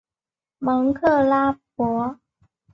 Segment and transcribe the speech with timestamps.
[0.57, 2.19] 蒙克拉博。